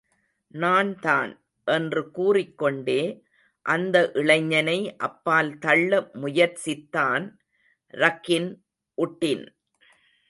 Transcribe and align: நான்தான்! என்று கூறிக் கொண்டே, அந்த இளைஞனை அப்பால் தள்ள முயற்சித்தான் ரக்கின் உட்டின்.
நான்தான்! 0.53 1.31
என்று 1.67 2.11
கூறிக் 2.11 2.57
கொண்டே, 2.57 3.01
அந்த 3.65 4.11
இளைஞனை 4.13 4.95
அப்பால் 4.97 5.57
தள்ள 5.57 6.09
முயற்சித்தான் 6.13 7.27
ரக்கின் 7.93 8.49
உட்டின். 8.97 9.45